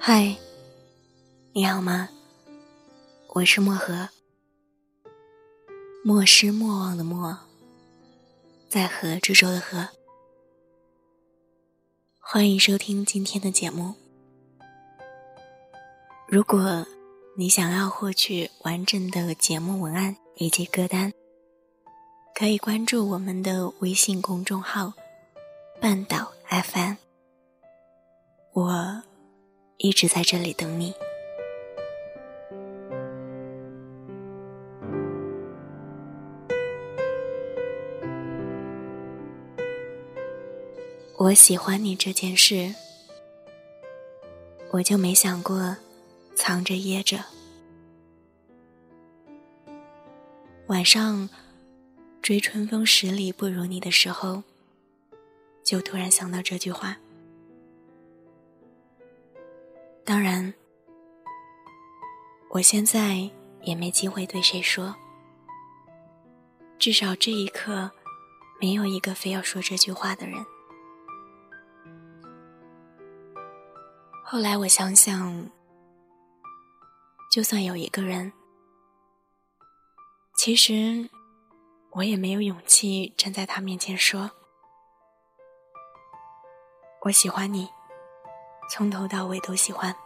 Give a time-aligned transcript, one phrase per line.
[0.00, 0.36] 嗨，
[1.52, 2.08] 你好吗？
[3.34, 4.08] 我是漠河，
[6.04, 7.36] 莫失莫忘的莫，
[8.68, 9.88] 在河之洲的河。
[12.20, 13.96] 欢迎收听今天的节目。
[16.28, 16.86] 如果
[17.36, 21.12] 你想要获取完整的节目文案以及歌单，
[22.34, 24.94] 可以关注我们的微信公众号
[25.82, 26.94] “半岛 FM”。
[28.54, 29.02] 我。
[29.78, 30.92] 一直在这里等你。
[41.16, 42.74] 我喜欢你这件事，
[44.72, 45.76] 我就没想过
[46.34, 47.24] 藏着掖着。
[50.66, 51.28] 晚上
[52.20, 54.42] 追春风十里不如你的时候，
[55.62, 56.98] 就突然想到这句话。
[60.08, 60.54] 当然，
[62.48, 64.96] 我现在也没机会对谁说。
[66.78, 67.90] 至少这一刻，
[68.58, 70.42] 没有一个非要说这句话的人。
[74.24, 75.46] 后来我想想，
[77.30, 78.32] 就算有一个人，
[80.38, 81.06] 其实
[81.90, 84.30] 我也没有勇气站在他面前说
[87.04, 87.68] ：“我喜欢你。”
[88.70, 89.96] 从头到尾都喜欢。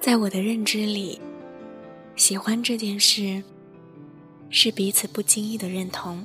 [0.00, 1.20] 在我的认知里，
[2.16, 3.42] 喜欢这件事
[4.48, 6.24] 是彼此不经意的认同，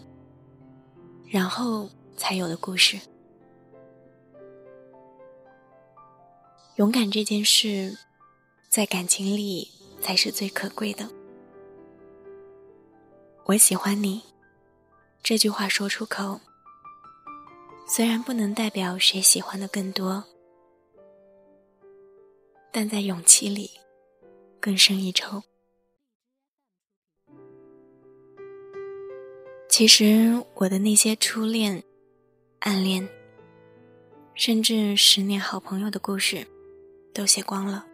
[1.28, 2.98] 然后才有的故事。
[6.78, 7.98] 勇敢这件事，
[8.70, 9.70] 在感情里
[10.02, 11.10] 才是最可贵的。
[13.44, 14.22] 我喜欢你，
[15.22, 16.40] 这句话说出口。
[17.86, 20.24] 虽然不能代表谁喜欢的更多，
[22.78, 23.72] 但在勇气里
[24.60, 25.42] 更胜一筹。
[29.70, 31.82] 其实我的那些初恋、
[32.60, 33.08] 暗恋，
[34.34, 36.46] 甚至十年好朋友的故事，
[37.14, 37.88] 都写光了。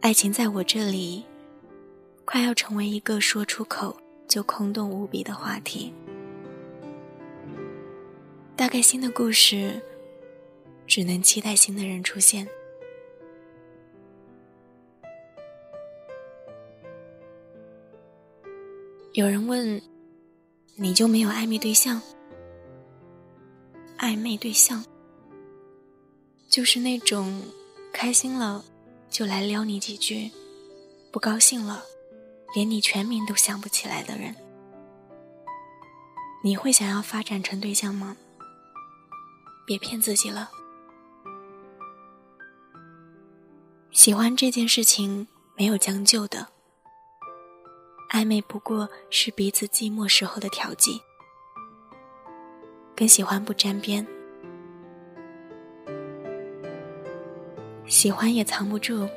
[0.00, 1.26] 爱情在我这里，
[2.24, 3.94] 快要成为一个说出口
[4.26, 5.92] 就空洞无比的话题。
[8.56, 9.78] 大概新的故事，
[10.86, 12.48] 只能期待新的人出现。
[19.14, 19.80] 有人问
[20.74, 22.00] ：“你就没有暧昧对象？”
[24.00, 24.82] 暧昧对象，
[26.48, 27.42] 就是那种
[27.92, 28.64] 开心了
[29.10, 30.30] 就来撩你几句，
[31.12, 31.82] 不高兴了
[32.54, 34.34] 连你全名都想不起来的人。
[36.42, 38.16] 你会想要发展成对象吗？
[39.66, 40.50] 别骗自己了。
[43.90, 46.48] 喜欢这件事情没有将就的，
[48.12, 51.00] 暧昧不过是彼此寂寞时候的调剂，
[52.94, 54.06] 跟喜欢不沾边。
[57.86, 59.08] 喜欢也藏不住，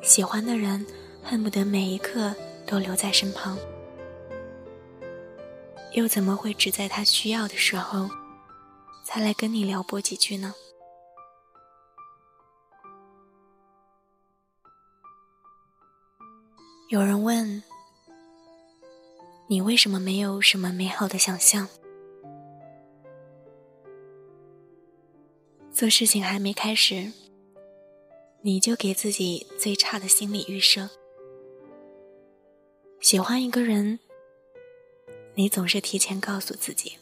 [0.00, 0.84] 喜欢的人
[1.22, 2.34] 恨不得每一刻
[2.66, 3.58] 都留在身旁，
[5.92, 8.08] 又怎么会只在他需要的时候？
[9.04, 10.54] 才来跟你撩拨几句呢。
[16.88, 17.62] 有人问
[19.50, 21.68] ：“你为什么没有什么美好的想象？
[25.72, 27.10] 做事情还没开始，
[28.42, 30.88] 你就给自己最差的心理预设？
[33.00, 33.98] 喜欢一个人，
[35.34, 36.96] 你总是提前告诉自己。”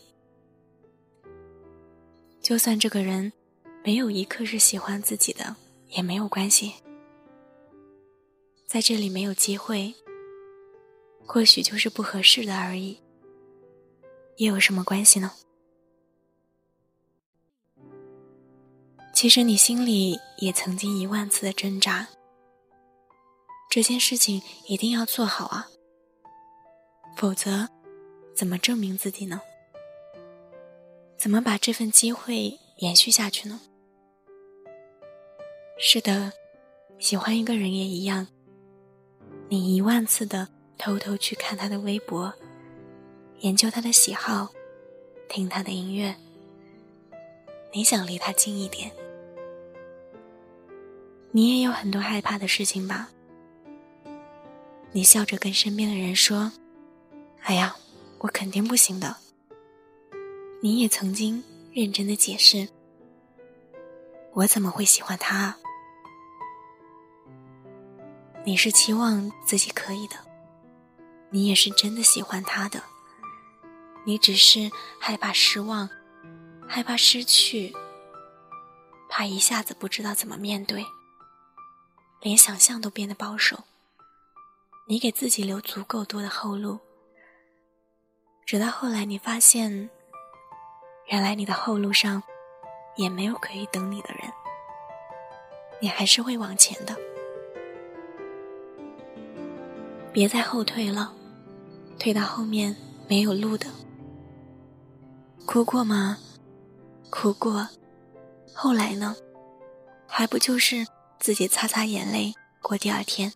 [2.41, 3.31] 就算这个人
[3.85, 5.57] 没有一刻是喜欢自己的，
[5.89, 6.73] 也没有关系。
[8.65, 9.95] 在这里没有机会，
[11.31, 12.99] 或许就是不合适的而已，
[14.39, 15.31] 又有什么关系呢？
[19.13, 22.09] 其实你心里也曾经一万次的挣扎。
[23.69, 25.69] 这件事情一定要做好啊，
[27.15, 27.69] 否则
[28.35, 29.43] 怎么证明自己呢？
[31.19, 33.61] 怎么把这份机会延续下去呢？
[35.79, 36.33] 是的，
[36.99, 38.27] 喜欢一个人也一样。
[39.51, 40.49] 你一万次的
[40.79, 42.33] 偷偷去看他的微博，
[43.41, 44.49] 研究他的喜好，
[45.29, 46.15] 听他的音乐。
[47.75, 48.91] 你想离他近一点，
[51.33, 53.11] 你也有很多害怕的事情吧？
[54.93, 56.51] 你笑着跟身边的人说
[57.43, 57.77] ：“哎呀，
[58.19, 59.17] 我肯定不行的。”
[60.63, 62.67] 你也曾经认真的解释
[64.33, 65.55] ：“我怎么会喜欢他？”
[68.45, 70.17] 你是期望自己可以的，
[71.31, 72.83] 你也是真的喜欢他的，
[74.05, 75.89] 你只是害怕失望，
[76.67, 77.75] 害怕失去，
[79.09, 80.85] 怕一下子不知道怎么面对，
[82.21, 83.65] 连想象都变得保守。
[84.87, 86.79] 你给自己留足够多的后路，
[88.47, 89.91] 直到后来你发现，
[91.09, 92.23] 原来你的后路上
[92.97, 94.33] 也没有可以等你的人，
[95.79, 96.97] 你还是会往前的。
[100.11, 101.15] 别再后退了，
[101.99, 102.75] 退到后面
[103.09, 103.67] 没有路的。
[105.45, 106.19] 哭过吗？
[107.11, 107.69] 哭过。
[108.55, 109.17] 后来呢？
[110.07, 110.87] 还不就是
[111.19, 113.33] 自己擦擦眼泪过第二天。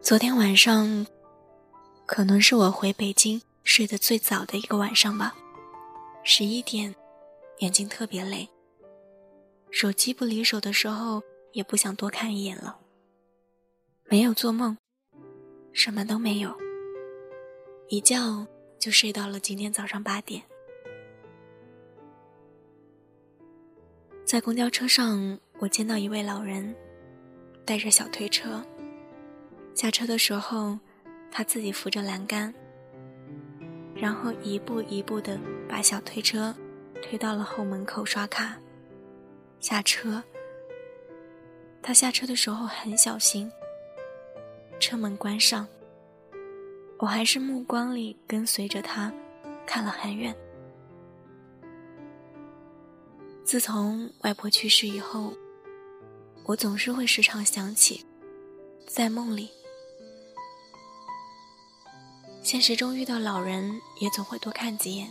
[0.00, 1.06] 昨天晚上，
[2.06, 5.34] 可能是我回北京睡得最早的一个晚上吧。
[6.24, 6.94] 十一点，
[7.58, 8.48] 眼睛特别累。
[9.70, 11.22] 手机不离手的时候，
[11.52, 12.78] 也不想多看一眼了。
[14.04, 14.76] 没有做梦，
[15.72, 16.54] 什么都没有，
[17.88, 18.46] 一觉
[18.78, 20.42] 就睡到了今天早上八点。
[24.24, 26.74] 在公交车上，我见到一位老人，
[27.64, 28.64] 带着小推车。
[29.74, 30.78] 下车的时候，
[31.30, 32.52] 他自己扶着栏杆，
[33.94, 35.38] 然后一步一步的
[35.68, 36.54] 把小推车
[37.00, 38.58] 推到了后门口刷卡。
[39.58, 40.22] 下车，
[41.80, 43.50] 他下车的时候很小心。
[44.82, 45.64] 车门关上，
[46.98, 49.12] 我还是目光里跟随着他，
[49.64, 50.36] 看了很远。
[53.44, 55.32] 自从外婆去世以后，
[56.44, 58.04] 我总是会时常想起，
[58.88, 59.50] 在梦里，
[62.42, 65.08] 现实中遇到老人也总会多看几眼，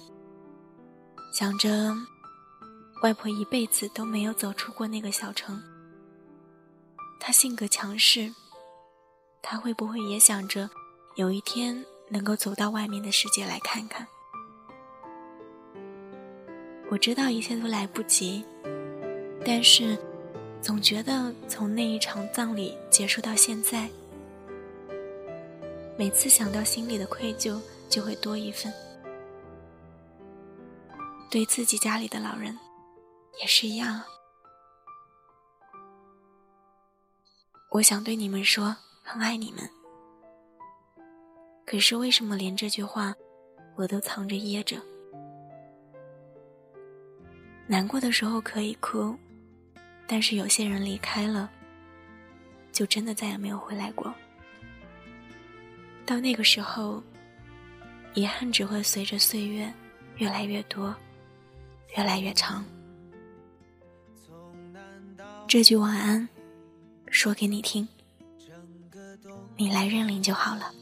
[1.33, 1.95] 想着
[3.03, 5.63] 外婆一辈子都没有走出过那个小城，
[7.21, 8.33] 她性格强势。
[9.41, 10.69] 他会不会也想着，
[11.15, 14.07] 有一天能够走到外面的世界来看看？
[16.89, 18.45] 我知道一切都来不及，
[19.45, 19.97] 但是
[20.61, 23.89] 总觉得从那一场葬礼结束到现在，
[25.97, 27.59] 每次想到心里的愧疚
[27.89, 28.71] 就会多一份。
[31.29, 32.57] 对自己家里的老人，
[33.41, 34.01] 也是一样。
[37.69, 38.75] 我想对你们说。
[39.01, 39.69] 很爱你们，
[41.65, 43.13] 可是为什么连这句话
[43.75, 44.77] 我都藏着掖着？
[47.68, 49.15] 难过的时候可以哭，
[50.07, 51.50] 但是有些人离开了，
[52.72, 54.13] 就真的再也没有回来过。
[56.05, 57.01] 到那个时候，
[58.13, 59.72] 遗憾只会随着岁月
[60.17, 60.93] 越来越多，
[61.98, 62.63] 越来越长。
[65.48, 66.27] 这句晚安，
[67.08, 67.88] 说给你听。
[69.62, 70.74] 你来认领就好了。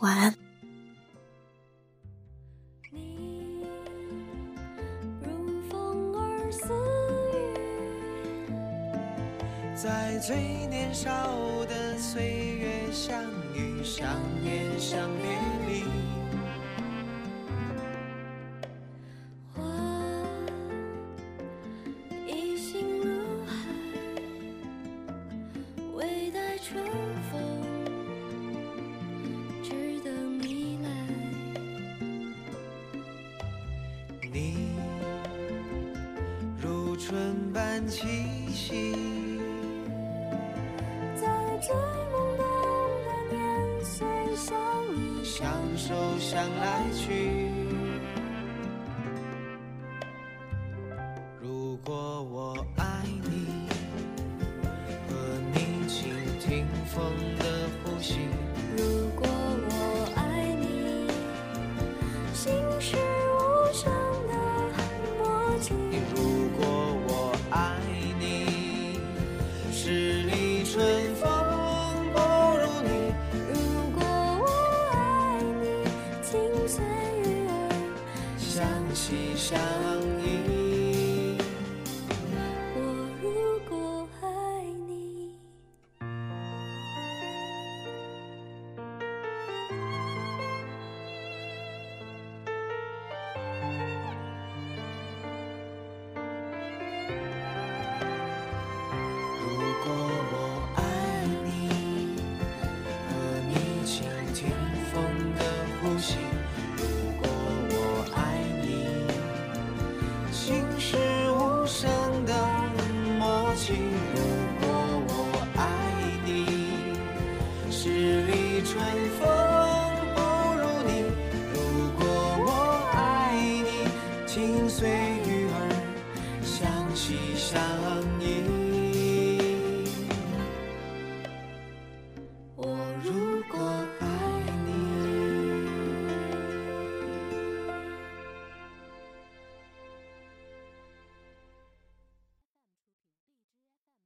[0.00, 0.34] 晚安。
[9.74, 11.08] 在最年少
[11.64, 14.06] 的岁月相遇，相
[14.44, 15.30] 恋，相别
[15.66, 15.99] 离。
[37.90, 38.06] 气
[38.54, 38.94] 息，
[41.16, 41.26] 在
[41.60, 42.42] 最懵懂
[43.04, 44.06] 的年岁
[44.36, 44.56] 相
[44.96, 45.42] 依相
[45.76, 47.59] 守相来去。